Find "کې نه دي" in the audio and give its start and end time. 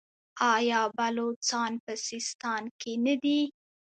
2.79-3.39